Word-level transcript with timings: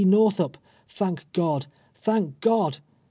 North 0.03 0.39
up! 0.39 0.57
Tliank 0.89 1.19
God— 1.31 1.67
thank 1.93 2.39
God 2.39 2.79